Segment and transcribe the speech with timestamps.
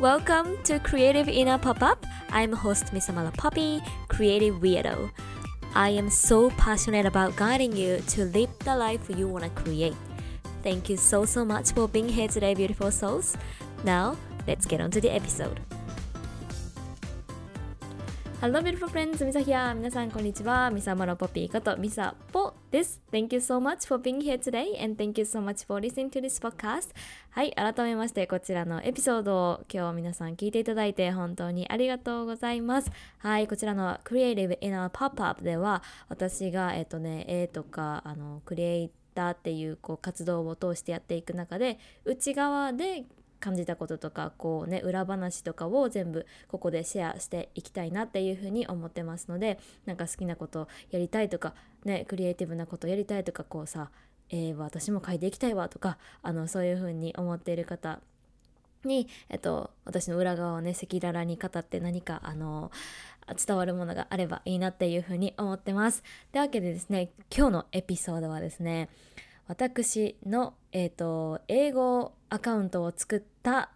[0.00, 2.06] Welcome to Creative Inner Pop-Up.
[2.30, 5.10] I'm host Misamala Poppy, Creative Weirdo.
[5.74, 9.94] I am so passionate about guiding you to live the life you want to create.
[10.62, 13.36] Thank you so so much for being here today, beautiful souls.
[13.84, 14.16] Now,
[14.48, 15.60] let's get on to the episode.
[18.40, 20.70] Hello beautiful friends, ミサヒア皆さんこんにちは。
[20.70, 23.02] ミサマロポピーことミサポです。
[23.12, 26.22] Thank you so much for being here today and thank you so much for listening to
[26.22, 26.94] this podcast.
[27.28, 32.90] はい、改めましてこちらのエピソードを今日皆さん聞いていただいて本当にありがとうございます。
[33.18, 43.04] はい、こちらの Creative Inner Pop-Up では私がえっ、とね、絵とかあのクリエイターっていうこう活動を通してやっていく中で内側で
[43.40, 53.90] 感じたこととかこうね裏話とかを全部ここでシェアしていきたいなっていうふうに思ってますのでなんか好きなことやりたいとかねクリエイティブなことやりたいとかこうさ、
[54.28, 58.00] えー、私も書いていきたいわとかあのそういうふうに思っている方
[58.84, 62.70] に、えっと、私の裏側をね赤裸々に語って何かあの
[63.46, 66.02] 伝わるものがあればいいなっていうふうに思ってます。
[66.32, 68.88] というわけでですね今日のエピソードはですね
[69.46, 73.70] 私の、えーと、英語アカウントを作った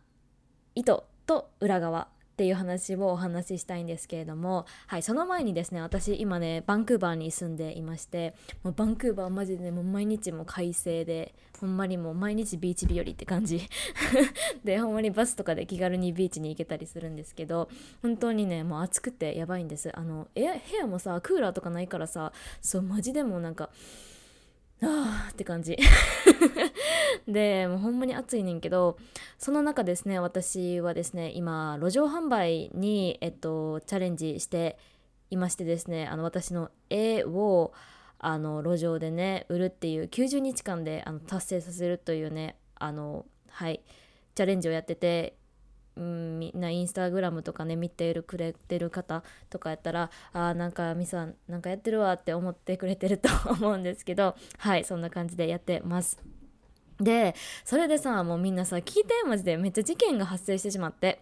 [0.75, 13.61] 意図と裏側っていう話をお話ししたいんですけれども、はい、その前にですね私今ねバンクーバーに住んでいましてもうバンクーバーマジでもう毎日も快晴でほんまにもう毎日ビーチ日和って感じ。
[14.65, 17.69] でほんまにバスとかで気軽にビーチに行けたりするんですけど
[18.03, 19.97] 本当にねもう暑くてやばいんです。
[19.97, 23.71] あの部屋もさクーラーとかないからさそうマジでもうなんか
[24.85, 25.79] あーって感じ。
[27.27, 28.99] でもうほんまに暑いねんけど
[29.39, 34.79] その中ですね私はですね今路上販売に、えっと、チャレンジして
[35.31, 37.73] いましてですねあの私の絵を
[38.19, 43.83] あの路上でね売るっていう90日間であの達成させるというねあのはい
[44.35, 45.37] チャレンジをやってて
[45.97, 56.21] うん、みんなインスタグラムとかね見てるくれてる方とかやったらあーなんかミサなんかやってるわって思ってくれてると思うんですけど はいそんな感じでやってます。
[57.01, 57.35] で
[57.65, 61.21] それでさもうみんなさ聞いてマジでめっちゃ事件が発生してしまって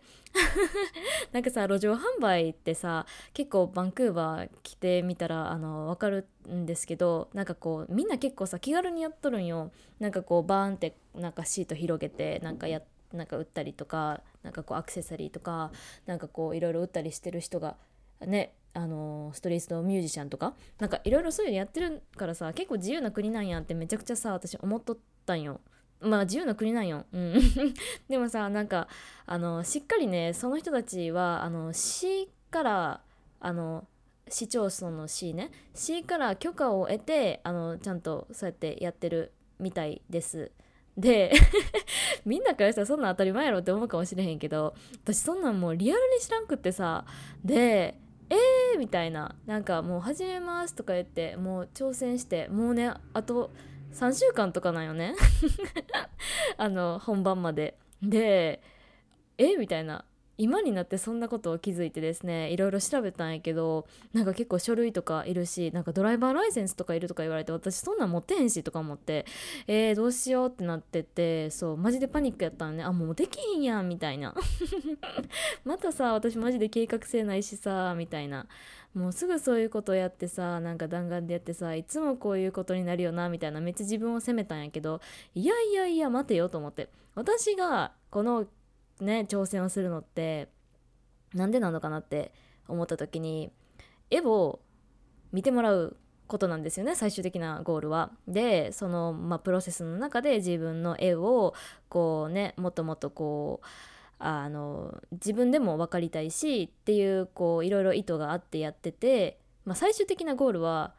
[1.33, 15.71] なんかさ路上販売ってさ結構バンクーバー来てみたらあの分かるんですけどなんかこうみんな結構さ気軽にやっとるんよなんかこうバーンってなんかシート広げてなんかやってなんか売ったりとかなんかこうアクセサリーとか
[16.07, 17.77] なんかこういろいろ売ったりしてる人が
[18.21, 24.97] ねあのストリートミュージシャンとかなんかいろいろそういうのやってるからさ結構自由な国なんやってめちゃくちゃさ私思っとっ
[25.27, 25.61] たんよ。
[26.01, 27.05] まあ自由な国なんよ。
[27.13, 27.35] うん、
[28.09, 28.89] でもさなんか
[29.27, 33.01] あのしっかりねその人たちはあの市から
[33.41, 33.87] あの
[34.29, 40.51] 市町村の市ね市から許可を得てあのちゃんとそうやってやってるみたいです。
[40.97, 41.33] で
[42.25, 47.05] みんなからしたらそんなん当たり前やろって思うかもしれへんけど私そんなんもうリアルに知らんくってさ
[47.45, 47.99] で
[48.29, 53.51] えーみたいななんかもう始めますとか言ってもう挑戦してもうねあと
[53.93, 55.15] 3週間とかなんよね。
[56.57, 57.77] あの本番まで。
[58.03, 58.63] で
[59.39, 60.05] えみたいな。
[60.39, 69.27] 今になってそんなことを気づいてですねいろいろ調べたんやけどなんか結構書類とかいるしなんかドライバーライセンスとかいるとか言われて私そんなん持ってへんしとか思って
[69.67, 72.85] えー、どうしようってなっててそうマジでパニックやったのね。
[72.85, 74.35] あもうできひんやんみたいな。
[75.65, 78.47] またさ私マジで計画性ないしさみたいな。
[78.95, 83.61] もうすぐそういうことをやってさなんか弾丸でやってさいつもこういうことになるよなみたいな。
[83.61, 85.01] めっちゃ自分を責めたんやけど
[85.35, 86.89] いやいやいや待てよと思って。
[87.15, 88.47] 私がこの
[89.01, 90.49] ね挑戦をするのって
[91.35, 92.33] なんでなのかなって
[92.69, 93.51] 思った時に
[94.11, 94.61] 絵を
[95.33, 98.11] 見てもらうことなんですよね最終的なゴールは。
[98.27, 101.55] でその、まあ、プロセスの中で自分の絵を
[101.89, 103.67] こうねもっともっとこう
[104.19, 110.95] あの自分でも分かりたいしっていうこういろいろ意図があってやってて、まあ、最終的なゴールは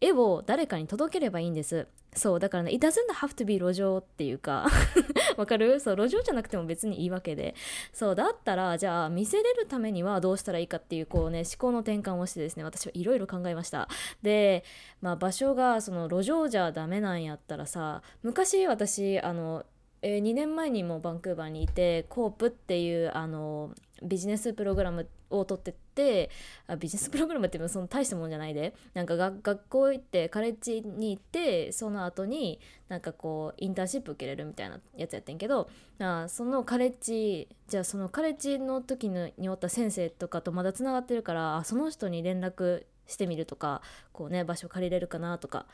[0.00, 1.88] 絵を誰かに届ければいいんです
[2.18, 4.66] そうだからね It doesn't have to be 路上っていうか
[5.38, 5.80] わかる？
[5.80, 7.54] そう路上じゃなくても別にいいわけで。
[7.92, 13.88] そうだったらじゃあ見せれるためにはどうしたらいいかっていうこうね思考の転換をしてですね私はいろいろ考えました。
[14.22, 14.64] で
[15.00, 19.64] まあ場所がその路上じゃダメなんやったらさ昔私あの
[20.00, 26.30] えー、2年前にもバンクーバーにいてコープっていうあのビジネスプログラムを取ってって
[26.66, 28.74] あビジネスプログラムってその大したもんじゃないで。
[28.94, 35.68] なんか学校行ってカレッジに行ってその後になんかこうインターンシップ受けれるみたいなやつやってんけど
[35.98, 45.66] あそのカレッジじゃあそのカレッジの時におった先生とかとまだつながってるからその人に連絡してみるとかこうね場所借りれるかなとか。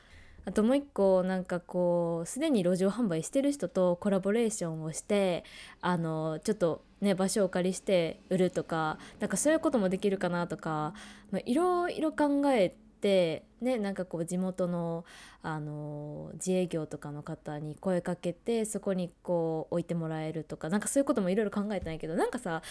[0.46, 5.44] あともう一個なんかこうすでに路上販売してる人とコラボレーションをして
[5.80, 10.94] あのちょっとね場所をお借りして売るとかなんかそういうこともできるかなとか、
[11.30, 15.04] まあ、いろいろ考えてねなんかこう地元の
[15.42, 22.62] あの自営業とかの方に声かけてそこにこう置いてもらえるとかなんかそういうこともいろいろ考えたんやけどなんかさ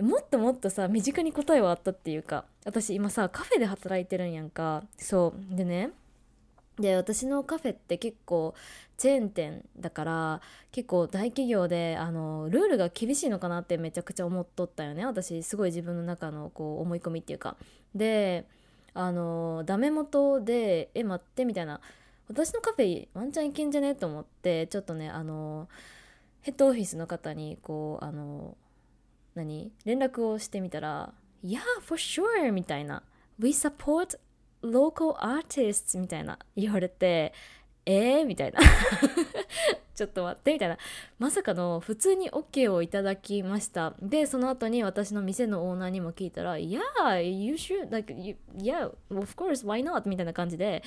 [0.00, 4.84] もっともっとさ身近に答えはあったっていうか私今さカフェで働いてるんやんか。
[4.96, 5.56] そう。
[5.56, 5.90] でね
[6.78, 8.54] で私のカフェって結構
[8.96, 10.40] チェーン店だから
[10.70, 15.04] 結構大企業であのルールが厳しいのかなってめちゃくちゃ思っとったよね。
[15.04, 17.56] 私すごい自分の中のこう思い込みっていうか。
[17.94, 18.46] で
[18.94, 21.80] あのダメ元で「え待って」みたいな。
[22.28, 25.68] 私のカフェワンチャンいけんじゃねと思ってちょっとねあの
[26.40, 28.56] ヘッドオフィスの方にこうあの
[29.34, 29.70] 何？
[29.84, 31.12] 連絡をしてみたら
[31.44, 33.02] 「Yeah for sure」みたいな
[33.38, 34.18] 「We support
[34.62, 37.32] local artists みたいな言われて
[37.84, 38.60] えー、みたいな。
[39.94, 40.78] ちょっと待ってみたいな。
[41.18, 43.94] まさかの普通に OK をいただきました。
[44.00, 50.82] でその後に私の店のオーナーにも聞いたら「Yeah you should like you, yeah of course why not」みたいな感じで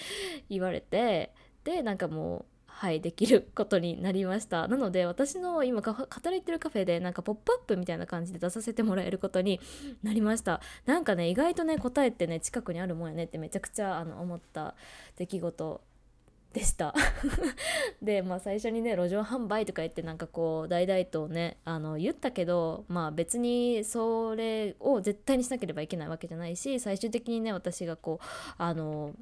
[0.50, 1.31] 言われて。
[1.63, 2.45] でなんかもう
[2.77, 4.68] はいできることになりました。
[4.68, 9.62] なので私の今働いてるカフェでなんかポップアップみたいな感じで出させてもらえることに
[10.04, 10.60] なりました。
[10.86, 14.75] なんかね意外とね答えってね近くにあるもんやねってめちゃくちゃあの思った
[15.16, 15.81] 出来事
[16.51, 16.94] でした。
[18.04, 28.25] でまあ最初にね路上販売とか言ってなんかこう大々とねあの言ったけどまあ別にそれを絶対にしなければいけないわけじゃないし最終的にね私がこう
[28.57, 29.13] あの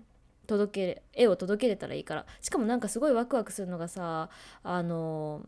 [0.48, 2.26] 届け絵を届けれたらいいから。
[2.42, 4.30] しかもなんかすごいワクワクするのがさ
[4.64, 5.48] あの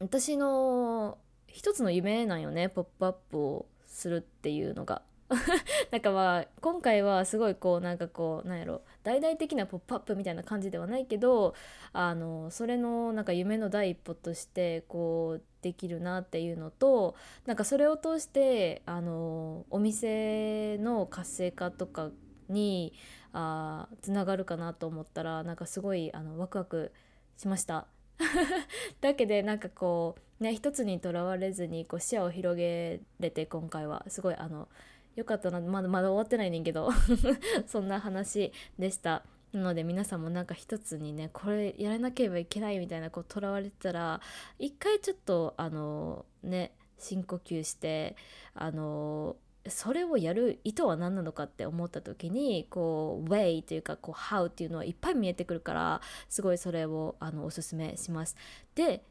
[0.00, 2.68] 私の一つの夢なんよね。
[2.68, 5.02] ポップアップをするっていうのが。
[5.90, 8.82] なんかまあ今回はすごいこうなんかこうなんやろ。
[9.02, 11.54] 大々的なポップアップみたいな感じではないけど
[11.92, 17.14] あのそれのなんか夢の第一歩としてこうできるなっていうのと
[17.44, 22.10] なんかそれを通してあのお店の活性化とか
[22.48, 22.94] に
[23.40, 26.92] あつながるかなと思ったらなんかすごいあのワクワク
[27.36, 27.86] しました。
[29.00, 34.68] だけでなんかこうね一つにとらわれずにこう視野を広げれて今回はすごいあの
[35.14, 36.90] よかったなまだまだ終わってないねんけど
[37.68, 39.24] そんな話でした。
[39.52, 44.20] なので皆さんもなんか一つにねこれやらなければいけないみたいなこうとらわれてたら
[44.58, 48.16] 一回ちょっとあのね深呼吸して
[48.54, 49.36] あの
[49.70, 58.36] それをやる意図は何なのかって思った時にこう way というかこう how っていうのはいっぱい見えてくるからすごいそれをあのおすすめします。
[58.74, 59.02] で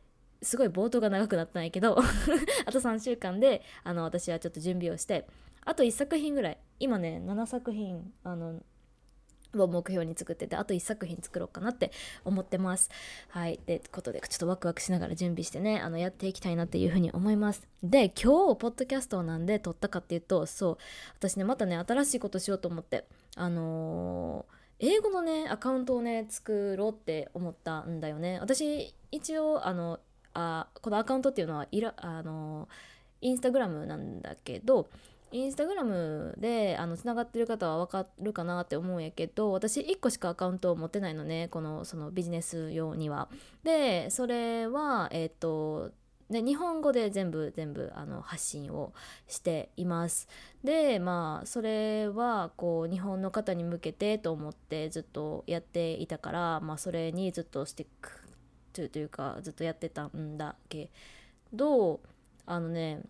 [0.42, 1.98] すごい冒頭が長くなったんやけど
[2.66, 5.28] あと3週間であの私はちょっと準備をして
[5.66, 8.62] あと1作品ぐらい今ね7作品あの
[9.56, 11.92] を目標に作っててあと1作品作ろうかなって
[12.26, 12.90] 思ってます。
[13.30, 13.60] はい。
[13.66, 17.68] で、ことでちょっとワクワクしながら準備してね、あのやっていきたいなっていうふうに思います。
[17.84, 20.78] で、今日、ポッドキャストなんで撮ったかっていうと、そう、
[21.18, 23.06] 私ね、またね、新しいことしようと思って、
[23.36, 30.00] あのー英語のねアカウントをね作ろうって思ったんだよね私一応あの
[30.34, 32.68] あこのアカウントっていうのはいらあの
[33.22, 34.88] インスタグラムなんだけど
[35.32, 43.30] インスタグラムであのつながってる方は分かるかなって思うんやけど私1個しかアカウントを持ってないのねこのそのビジネス用には。
[43.64, 45.92] でそれはえっ、ー、と
[46.30, 48.94] で日本語で全部全部あの発信を
[49.28, 50.28] しています。
[50.64, 58.12] でまあそれはこう日本の方に向けてと思ってずっとやっていたから、まあ、それにずっとスティック
[58.90, 60.92] というかずっとやってたんだけ
[61.54, 62.02] ど
[62.46, 63.02] あのね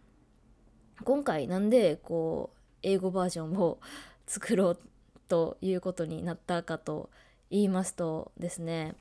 [1.04, 3.80] 今回なんでこう英語バージョンを
[4.26, 4.80] 作ろう
[5.28, 7.10] ということになったかと
[7.50, 8.96] 言いますとですね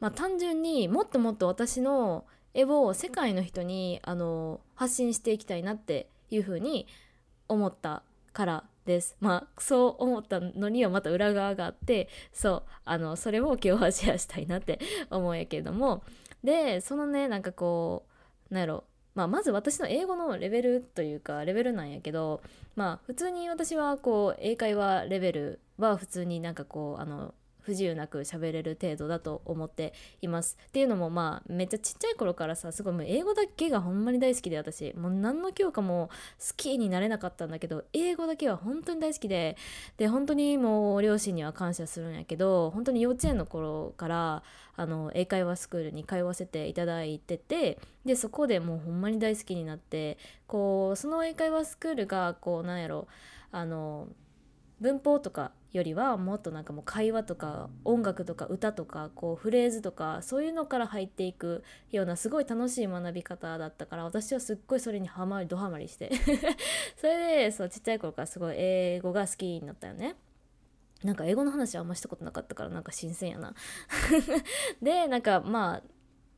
[0.00, 2.24] まあ単純にもっともっと私の
[2.54, 6.86] 絵を世界の人にあの発信していきたいなっていうふうに
[7.48, 8.02] 思った
[8.32, 9.16] からです。
[9.20, 16.02] まあそう思ったのにはまた裏側があってそうあのそれを今日はシェアしたいなって思うんやけれども
[16.42, 18.04] でそのねなんかこ
[18.50, 22.40] うなんやろまあ、まず私の英語のレベルというかレベルなんやけど
[22.76, 30.58] まあ普通に私はこう英会話レベルは普通になんかこうあの不自由なく喋れる程度だと思っています。
[30.68, 39.56] っていうのもまあめっちゃちっちゃい頃からさすごいもう英語だけがほんまに大好きで私もう何の教科も好きになれなかったんだけど英語だけは本当に大好きで
[39.96, 44.42] で本当にもう両親には感謝するんやけど本当に幼稚園の頃から
[44.74, 53.06] あの英会話スクールに通わせていただいててでそこでもうほんまに大好きになってこうその英会話スクールがこうなんやろ
[53.50, 54.08] あの
[54.80, 66.10] 文法とかよりはもっとなんかもう会話とか音楽とか歌とかこうフレーズとかそういうのから入っていくようなすごい楽しい学び方だったから私はすっごいそれにハマりドハマりして
[66.96, 70.16] それでそうちっちゃい頃からすごい英語が好きになったよね。
[71.02, 73.54] なんか英語の話あんましたことなかったからなんか新鮮やな
[74.80, 75.82] でなんかまあ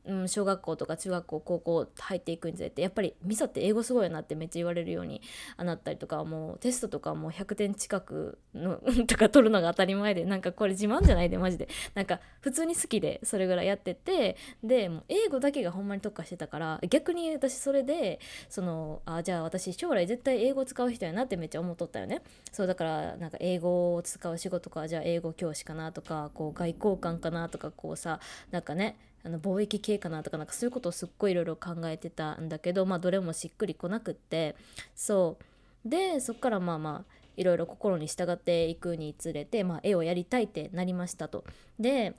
[0.07, 5.21] うん、小学校とか中学校高校入っていくにつれてやっぱりミサって英語すごいよなってめっちゃ言われるように
[5.57, 6.59] なったりとかもう。
[6.59, 10.25] テストとかもう100点近くの とか取るのが当たり前で。
[10.25, 11.67] なんかこれ自慢じゃないでマジで。
[11.93, 14.37] なんか普通に好きでそれぐらいやってて。
[14.63, 18.19] でもう英語だけがほんまに特化してたから逆に私それで
[18.49, 22.21] そのあじゃあ私将来絶対英語使う人やなってめっちゃ思っとったよね。
[22.51, 28.19] そうだからなんか英語を使う仕事かじゃあ英語教師かなとかこう外交官かなとかこうさ
[28.51, 34.55] なんかねあの貿易系かなとかなんかそういうことをすっごいいろいろ考えてたんだけどまあどれもしっくりこなくって
[34.95, 35.37] そ
[35.85, 41.43] うでそっからまあまあいろいろ心に従っていくにつれて、まあ、絵をやりたいってなりましたと。
[41.79, 42.15] で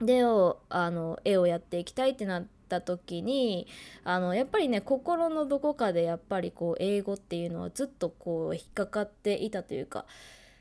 [0.00, 3.66] であの絵をやっていきたいってなった時に
[4.04, 10.04] あのやっぱりね心のどこかでやっぱりこう英語っていうのはずっとこう引っかかっていたというか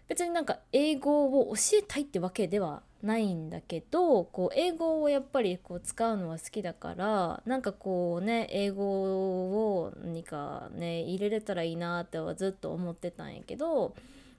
[0.07, 13.93] 別になんか英語を教えたいってわけではないんだけどこう英語をやっぱりこう使うのは好きだからなんかこうね英語を何かね入れれたらいいなってはずっと思ってたんやけど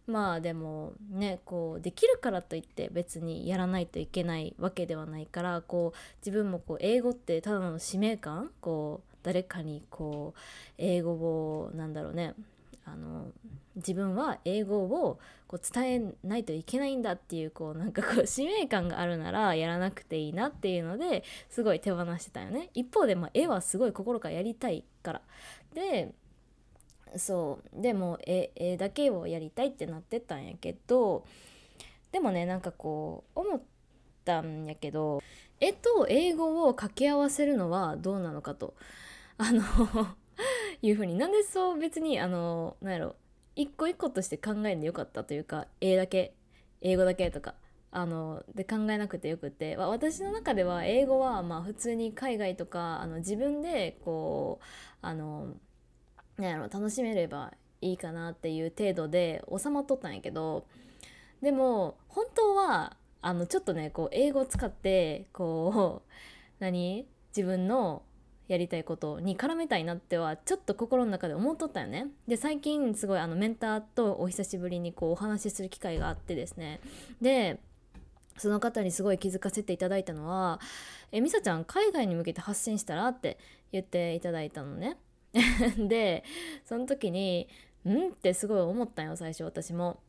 [0.06, 10.40] まあでもねこうできるからといって別にやらないといけないわけではないからこう自分もこう英語ってただの使命感こう誰かにこう
[10.78, 12.34] 英語をなんだろうね
[12.92, 13.32] あの
[13.76, 22.70] 自分は英語をこう伝えないといけないんだっていうこうなんかこう 使命感があるならやらなくていいなっていうのですごい手放してたよね。
[22.74, 25.22] 一方で、まあ、絵はすごい心からやりたいから。
[25.74, 26.12] で
[27.16, 27.80] そう。
[27.80, 31.24] でも絵絵だけをやりたいってなってたんやけど
[32.12, 33.62] でもねなんかこう思っ
[34.24, 35.22] たんやけど
[35.60, 38.74] 絵と英語を掛け合わせるのはどうなのかと。
[39.38, 39.62] あの
[40.82, 41.14] いうふうに。
[41.16, 43.16] なんでそう別にあのなんやろ
[43.56, 46.34] 一個一個として考えんでよかったというか英だけ
[46.80, 47.54] 英語だけとか
[47.90, 54.64] あので考えなくてよくて私の中では英語はまあ普通に海外とかあの自分でこう
[55.02, 55.54] あの
[56.36, 60.66] なんやろ楽しめればいいかなっていう程度で収まっとったんやけど
[61.42, 66.10] でも本当はあのちょっとねこう英語を使ってこう
[66.60, 67.06] 何？
[67.36, 68.02] 自分の
[68.48, 72.08] やりたいことに絡めたいなってはちょっと心の中で思っとったよね。
[72.26, 76.80] で最近すごいあのメンターとお久しぶりにこうお話しする機会があってですね
[77.20, 77.60] で
[78.38, 80.60] その方にすごい気づかせていただいたのは
[81.12, 83.38] 「えみさちゃん海外に向けて発信したら?」って
[83.70, 84.96] 言っていただいたのね。
[85.76, 86.24] で
[86.64, 87.48] その時に
[87.84, 90.00] 「ん?」ってすごい思ったんよ最初私も。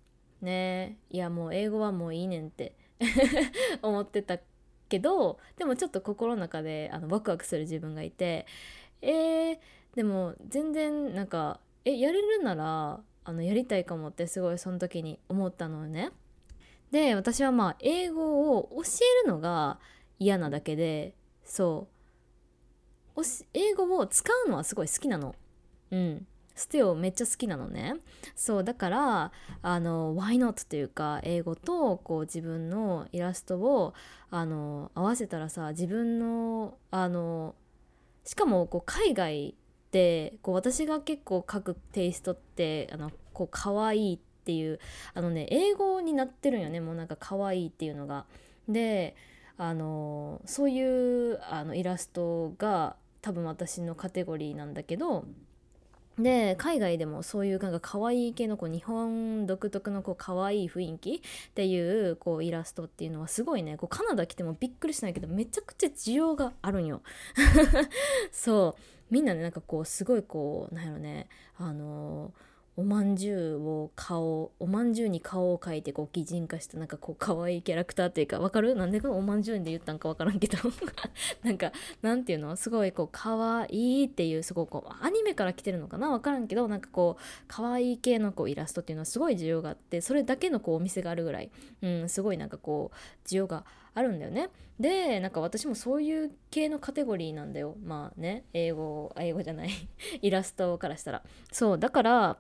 [0.42, 2.74] ねいやもう英語はもういいねんって
[3.82, 4.40] 思ってた
[4.90, 8.46] けどでもちょっと心の中であのワクワクする自分がいて
[9.02, 9.58] えー、
[9.96, 16.12] でも全然なんかえやれるならあのやりたいかもってすごいその時に思ったのね。
[16.92, 18.82] で私はまあ英語を教
[19.24, 19.80] えるのが
[20.18, 21.88] 嫌なだけでそ
[23.16, 23.22] う
[23.54, 25.36] 英語を使うのはすごい好きなの。
[25.92, 26.28] うん
[26.60, 27.96] ステオめっちゃ好きなのね
[28.36, 33.94] そうだからあの Why not というか英語とこう自分のイラストを
[34.30, 37.56] あの合わせたらさ自分のあの
[38.26, 39.56] しかもこう海外
[39.92, 44.80] でこう私が結構書くテイストってあのこう可愛いっていう
[45.14, 48.26] あのね英語になってるんよねもうなんか可愛いっていうのが。
[48.68, 49.16] で
[49.58, 55.26] あのそういうあのイラストが多分私のカテゴリーなんだけど
[56.20, 67.02] で海外でもそういうなんか可愛い系のこう日本独特のこう可愛い雰囲気っていうこうイラストっていうのはすごいねこうカナダ来てもびっくりしないけどめちゃくちゃ需要があるんよ。
[68.32, 68.82] そう。
[69.10, 72.49] みんなねなんかこうすごいこうなんやろねあのー
[72.80, 78.74] おまんじゅうを顔おまんじゅうに顔を描いてこう擬人化したなんかこう可愛いキャラクターっていうかわかる？
[78.74, 80.58] なんでおまんじゅうで言ったんかわからんけど。
[81.44, 82.56] なんかなんていうの？
[82.56, 86.10] すごいこう可愛いっていうすごいこうアニメから来てるのかな？
[86.10, 94.52] わからんけどなんかこう可愛い系のこうイラストっていうのはすごい需要があってそれだけのこうお店があるぐらい、うん、すごいなんかこう需要があるんだよね。
[94.80, 97.76] でなんか私もそういう系のカテゴリーなんだよ。
[97.84, 99.70] まあね英語英語じゃない。
[100.22, 101.24] イラストからしたら。
[101.52, 102.38] そうだから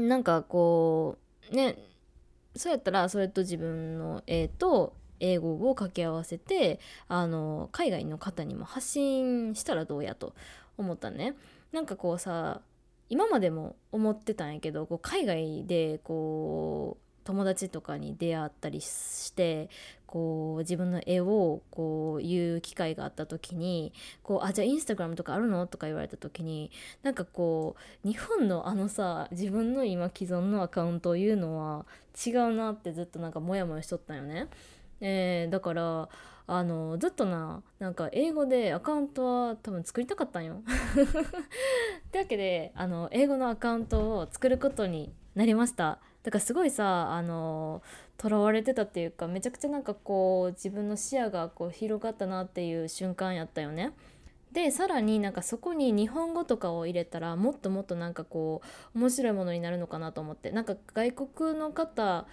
[0.00, 1.18] なんかこ
[1.50, 1.76] うね
[2.54, 10.34] そうやったらそれと自分の絵と英語を掛け合わせてあの海外の方にも発信したらどうやと
[10.76, 11.34] 思ったね。
[11.72, 12.60] なんかこうさ
[13.08, 19.68] 今までも思ってたんやけどこう海外でこう友達とかに出会ったりして
[20.06, 23.92] こう自分の絵をこう言う機会があった時に
[24.22, 25.66] こうあじゃあインスタグラムとかあるの？
[25.66, 26.70] とか言われた時に
[27.02, 31.84] なんかこう日本のあのさ自分の今既存のアカウントを言うのは
[32.24, 34.46] 違うなってずっとなんかモヤモヤしとったんよね。
[35.00, 36.08] えー、だから
[36.46, 40.62] あのずっとななんか英語でアカウントは多分作りたかったんよ。
[42.06, 45.98] ってわけであの英語のアカウントを作ることになりました。
[46.26, 47.82] だからすごいさあの
[48.20, 53.92] 囚われてたっていうかめちゃくちゃなんかこう自分の視野がこう広がったなっていう瞬間やったよね。
[54.50, 58.60] でさらになんかそこに日本語とかを入れたらもっともっとなんかこ
[58.92, 62.26] う面白いものになるのかなと思ってなんか外国の方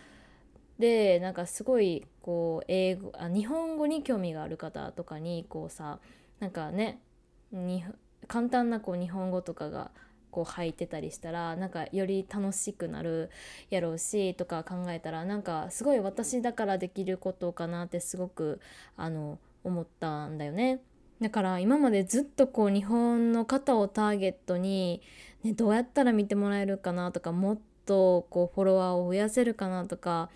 [0.79, 5.99] でなんかすごいこう英語あ日本語に興味がある方とかにこうさ
[6.39, 6.99] なんかね
[8.27, 9.91] 簡単なこう日本語とかが
[10.33, 13.29] こう入ってたりしたらなんかより楽しくなる
[13.69, 18.59] やろうしとか考えたらなんかすごい私だからできることかなってすごく
[18.97, 20.81] あの思ったんだよね。
[21.21, 25.01] だから今までずっとこう日本の方をターゲットに、
[25.43, 30.29] ね、どうやったら見てもらえるかなとかもっとこうフォロワーを増やせるかなとか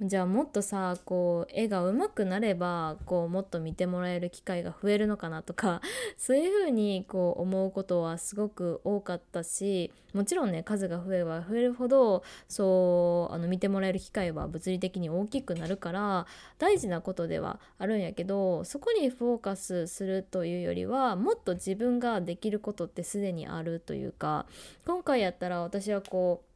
[0.00, 5.80] じゃあもっとさこう絵が上手くなればこうもっと見てもらえる機会が増えるのかなとか
[6.18, 16.26] そういうふうにこう思うことはすごく多かったしもちろんね数が増えれば増えるほどそうあの見てもらえる機会は物理的に大きくなるから
[16.58, 24.46] 大事なことではあるんやけどそこにフォーカスするというよりはもっと自分ができることってすでにあるというか
[24.86, 26.53] 今回やったら私はこう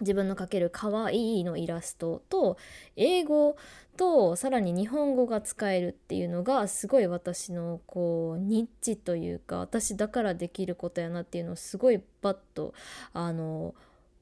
[0.00, 2.56] 自分の描けるかわいいのイラストと
[2.96, 3.56] 英語
[3.96, 12.74] とさらに日本語が使えるっていうのがすごい私のこうニッチというか私だからできることやなっていうのをすごいバッと
[13.12, 13.74] あの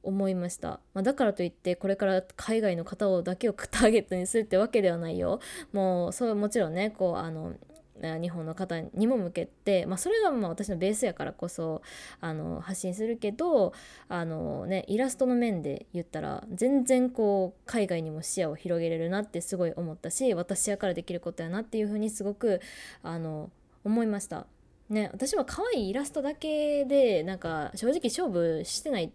[0.03, 5.39] 思いました、まあ、だからといってこれから海外の方をだけをターゲットにするってわけではないよ。
[5.73, 7.53] もうそうもちろんねこうあの
[8.01, 11.81] 日本の方にも向けて、まあ、それがまあ私のベースやからこそ
[12.21, 13.73] あの発信するけど
[14.09, 22.61] あの、ね、イラストの面で言ったら全然こう海外にも視野を広げれるなってすごい思ったし私やからできることやなっていうふうにすごく
[23.03, 23.49] あの
[23.83, 24.47] 思いました。
[24.89, 29.11] ね、私は可愛いイラストだけでなんか正直勝負してない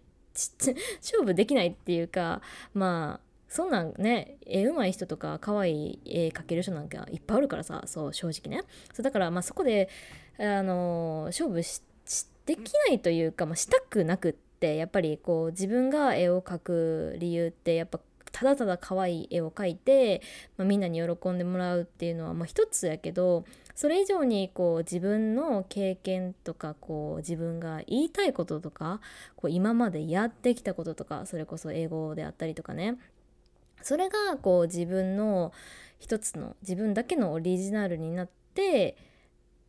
[1.01, 2.41] 勝負できないっていうか
[2.73, 8.63] まあそんなんね絵うまい人とか可愛い絵描ける人なんかいっぱいあるからさそう正直ね。
[8.95, 9.89] そうだからまあそこで
[10.39, 11.83] あの勝負し
[12.47, 17.99] できないというか、まあ、したくなくってやっぱりこう自分が絵を描く理由ってやっぱ
[18.31, 20.23] ただただ可愛い絵を描いて、
[20.57, 28.99] まあ、みんなに喜んでもらうっていうのはまあ一つやけどそれ以上にこう自分の経験とかこう自分が言いたいこととか
[29.35, 32.97] こう今までやってきたこととかそれこそ英語であったりとかね。
[33.83, 35.51] それがこう自分の
[35.99, 38.97] 一つの自分だけのオリジナルになって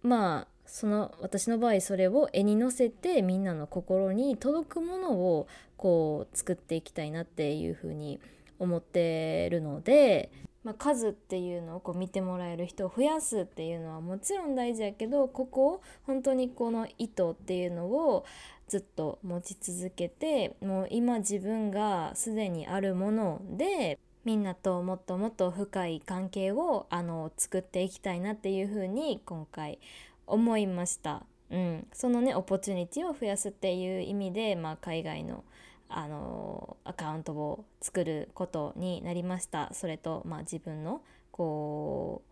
[0.02, 5.46] まあその私の場合それを絵に乗せてみんなの心に届くものを
[5.76, 8.20] こう作っていきたいなっていうふうに
[8.58, 10.30] 思ってるので、
[10.62, 18.24] まあ、数っていうのをこう見てもらえる人を増やすっていうのはもちろん大事やけどここ本当にこの意図っていうのを
[18.68, 29.78] ずっと持ち続けてもう今自分がすでにあるものでみんなともっともっと深い関係をあの作っていきたいなっていうふうに今回
[30.26, 31.24] 思いました。
[31.50, 35.44] うん、そのねオポチュニティを増やすっていう意味で、まあ、海外の
[35.88, 39.70] あのアカウントを作ることになりました。
[39.72, 42.22] それと、まあ、自分のこ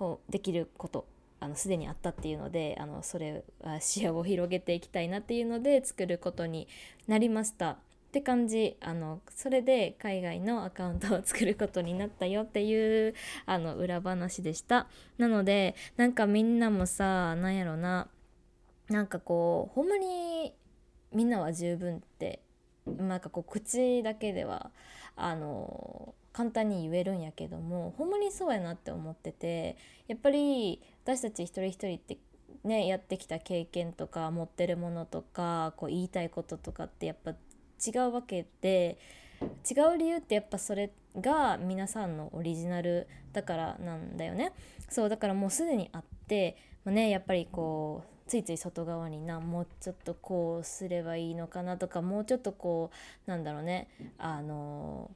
[0.00, 1.06] うできること
[1.40, 3.44] あのすでにあったっていうのであのそれ
[3.80, 6.66] 視野を広げていきたいなっていうので作ることに
[7.06, 7.78] なりました。
[8.18, 8.76] って感じ。
[8.80, 13.14] あのそれで海外のアカウントを作ることになったよっていう
[13.46, 14.88] あの裏話でした。
[15.18, 18.08] なのでなんかみんなもさなんやろな。
[18.88, 20.52] なんかこうほんまに
[21.12, 22.40] みんなは十分って
[22.86, 24.72] なんかこう口だけでは
[25.14, 29.76] あの簡単に言えるんやけどもほんまにそうやなって思ってて
[30.08, 32.16] やっぱり私たち一人一人って
[32.64, 37.34] ねやってきた経験とか持ってるものとかこう言いたいこととかってやっぱ
[37.84, 38.98] 違うわけで
[39.70, 44.52] 違う理由ってやっぱそれが皆さんのオリジナルだからなんだよね。
[44.88, 52.90] そうだからもうすでにあって、まあ、ねやっぱりこうついつい外側になもうちょっとこうすればいいのかなとかもうちょっとこ
[53.26, 53.88] うなんだろうね
[54.18, 55.10] あの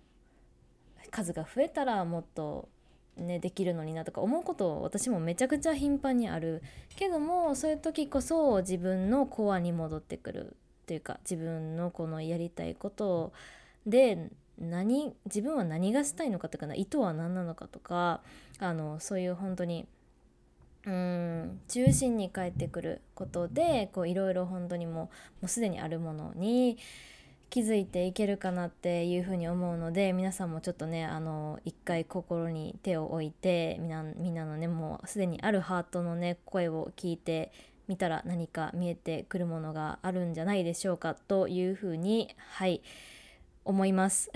[1.11, 2.69] 数が増えたらもっと
[3.17, 6.63] ね、できるのになとか思うこと私もめちゃくちゃ頻繁にある
[6.97, 10.57] けどもそういう時こそ自分のコアに戻ってくる。
[10.83, 13.33] っていうか自分のこのやりたいこと
[13.87, 18.21] で何自分は何がしたいのかとかな意図は何なのかとか
[18.59, 19.87] あのそういう本当に
[20.85, 25.11] うん中心に帰ってくることでいろいろ本当にもうも
[25.45, 26.77] うすでにあるものに
[27.51, 37.53] 気づいていけるかなっていうふうに思うので皆さんもちょっとねあの一回心に手を置いてみんなみんなのねもうすでにあるハートのね声を聞いて
[37.89, 42.83] みたら何か見えてくるものがあるんじゃないでしょうかというふうにはい
[43.65, 44.31] 思います。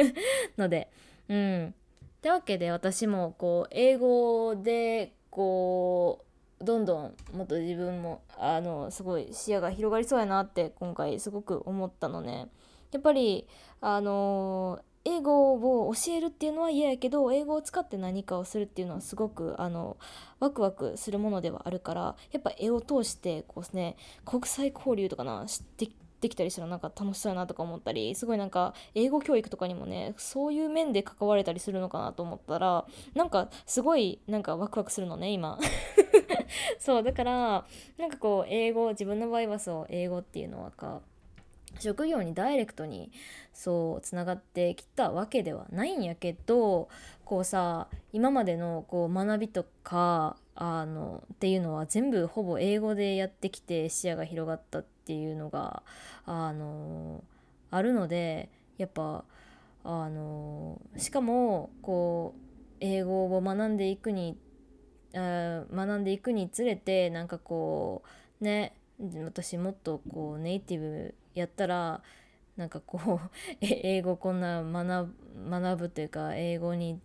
[0.56, 0.90] ので
[1.28, 1.74] うん。
[2.20, 6.24] ってわけで私もこう英語でこ
[6.60, 12.48] うどんどんもっと自分もあのすごい視野が広がりそうやなって今回すごく思ったのね。
[12.92, 13.46] やっぱり
[13.80, 15.54] あの英語
[15.88, 19.96] を教えるっていうのは嫌やけど英語を使って何かをするっていうのはすごくあの
[20.40, 25.88] ワクワクするものではあるからやっぱ絵を通してこうね国際交流とかな知って
[26.20, 32.84] できたりしたらなんか楽しそうやなとか思ったりすごいなんか英語教育とかにもねそういう面で関われたりするのかなと思ったら
[33.14, 35.58] なんかすごいなんかワクワクするのね今。
[36.78, 37.64] そうだから
[37.96, 41.00] なんかこう英語自分の場合はそう英語っていうのはか
[41.78, 43.10] 職業にダイレクトに
[43.52, 46.88] そうつながってきたわけではないんやけど
[47.24, 55.82] こうさ今までのこう学びとかあのっていうのは全部ほぼ英語でやってきて視野が広がったっていうのが
[56.26, 57.24] あの
[57.70, 59.24] あるのでやっぱ
[59.84, 62.40] あのしかもこう
[62.80, 64.36] 英語を学んでいくに
[65.14, 68.02] 学んでいくにつれてなんかこ
[68.40, 68.74] うね
[69.24, 72.02] 私もっとこうネイティブやったら
[72.56, 75.14] なんかこう 英語こんな学
[75.48, 77.00] 学ぶというか英語に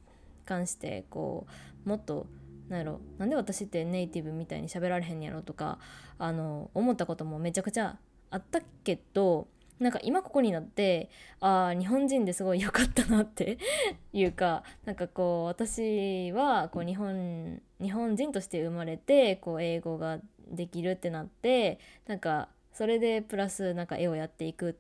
[0.46, 1.48] 関してこ
[1.86, 2.28] うもっと
[2.68, 5.80] なんやろなんで私ってネイティブみたいに喋られへんやろとか
[6.18, 7.98] あの思ったこともめちゃくちゃ
[8.32, 9.48] あったけど
[9.80, 13.58] なんか今ここになってああ日本人ですごい良かったなって
[14.14, 24.74] いうかなんかこう私はこう日本日本人として生まれてこう英語ができるってなってなんかそれでプラスなんか絵をやっていくっ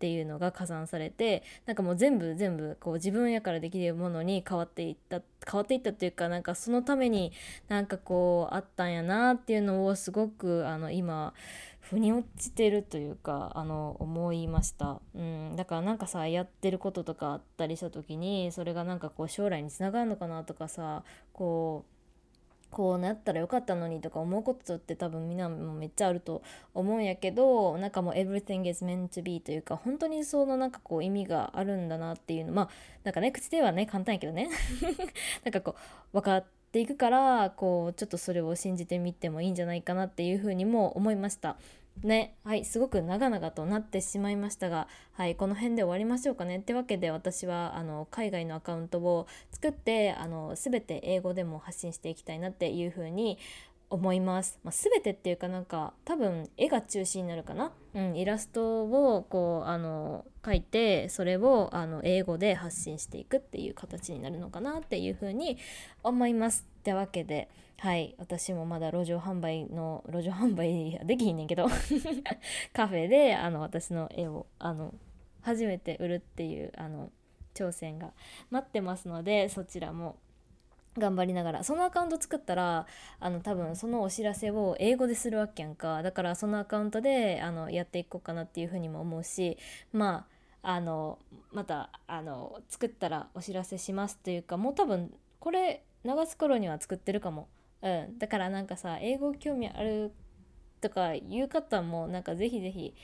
[0.00, 7.32] ていうのが加算されてなんかもう全部全部こう自分やからできるものに変わっていった変わっていったっていうかなんかそのために
[7.68, 11.34] なんかこうあったんやなっていうのをすごくあの今
[11.80, 21.02] 腑に落ちてるというかあの思いました、うん、だからなんかさやってることとかあったりした時にそれがなんかこう将来につながるのかなとかさ
[21.34, 21.99] こう
[22.70, 32.68] こうなったらよかったのにとか思うことって多分みんなもめっちゃあると思うんやけどなんかもう everything is meant to be というか本当にそのなんかこう意味があるんだなっていうのまあ
[33.04, 34.48] なんかね口ではね簡単やけどね。
[35.44, 35.74] なんかこ
[36.12, 41.56] う分かっていくからこうちょっとそれを信じてみてもいいんじゃないかなっていうふうにも思いました。
[42.02, 46.58] ねはいすごく長々となってしまいましたがはいこの辺で終わりましょうかね。
[46.58, 53.38] ってわけで私はあの海外のアカウントを作ってあの全て英語でも発信していきたいなっていうふうに
[53.90, 65.58] 思います、まあ、全てっていうかなんか多分絵が中心になるかな、うん、イラストをこうあの書いてそれをあの英語で発信していくっていう形になるのかなっていうふうに
[66.02, 66.66] 思います。
[66.80, 67.50] ってわけで
[67.80, 68.14] はい。
[68.18, 71.66] 私もまだ路上販売の路上販売できひんねんけど
[72.74, 74.94] カフェであの私の絵をあの
[75.40, 77.10] 初めて売るっていうあの
[77.54, 78.12] 挑戦が
[78.50, 80.16] 待ってますのでそちらも
[80.98, 82.86] 頑張りながらそのアカウント作ったら
[83.20, 86.02] あの多分そのお知らせを英語でするわけやんか。
[86.02, 89.58] だからそのアカウントであのやっていこうかなっていうふうにも思うし
[89.92, 90.26] ま
[90.62, 91.18] ああの
[91.52, 97.48] またあの作ったらお知らせしますというかもう多分これ流す頃には作ってるかも。
[97.82, 100.12] うん、だからなんかさ英語興味ある
[100.82, 102.94] とかいう方もなんかぜひぜひ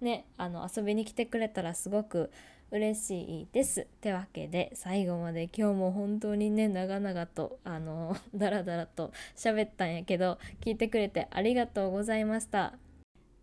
[0.00, 2.32] ねあの遊びに来てくれたらすごく
[2.74, 3.82] 嬉しいです。
[3.82, 12.74] ってわけで最後まで今日も本当にね長々とあの ダラダラと喋ったんやけど聞いてくれてありがとうございました。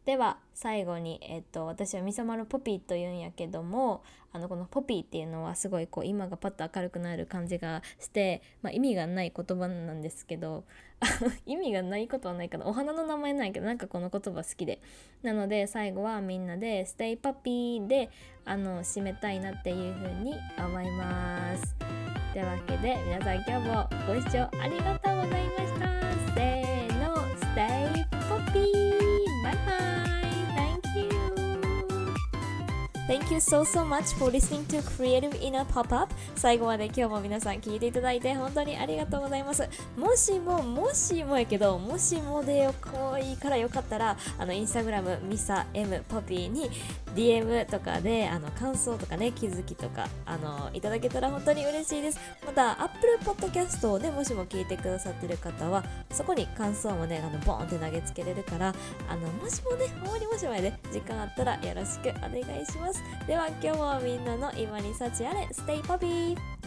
[0.04, 10.66] では最後に、えっと、私はみさまのポピーというんやけどもあのこのポピーっていうのはすごいこう今がパッと明るくなる感じがして、まあ、意味がない言葉なんですけど
[11.46, 12.66] 意味がないことはないかな。
[12.66, 14.80] お花の名前ないけどなんかこの言葉好きで。
[15.24, 18.10] なので最後はみんなで「ステイパピーで
[18.46, 21.76] あの締めたいなっていうふうに思います。
[22.34, 26.11] というわけで皆さん今日もご視聴ありがとうございました。
[33.08, 36.14] Thank you so so much for listening to Creative Inner Pop-Up.
[36.36, 39.68] 最後まで今日も皆さん聞いていただいて本当にありがとうございます。
[39.98, 46.70] もしももしもやけどもしもでよこいからよかったらあのインスタグラムミサ M ポピーに
[47.16, 52.20] DM とかであの感想とかね気づきとかあのいただけたら本当に嬉しいです。
[52.46, 58.74] また Apple Podcast をねもしも聞いてくださってる方はそこに感想もねあのボーンって投げつけれるから
[59.10, 63.02] あのもしもねほんまにもしもやで、時間あったらよろしくお願いします。
[63.28, 65.48] では今日もみんなの今に幸あれ。
[65.52, 66.61] ステイパピー